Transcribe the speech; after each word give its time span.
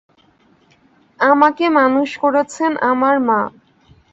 আমাকে 1.19 1.65
মানুষ 1.79 2.09
করেছেন 2.17 2.71
আমার 2.91 3.15
মা। 3.27 3.39